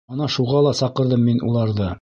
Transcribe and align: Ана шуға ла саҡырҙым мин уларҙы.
Ана 0.13 0.29
шуға 0.35 0.63
ла 0.69 0.73
саҡырҙым 0.81 1.31
мин 1.31 1.47
уларҙы. 1.51 1.89